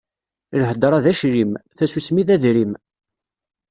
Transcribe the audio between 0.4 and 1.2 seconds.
Lhedṛa d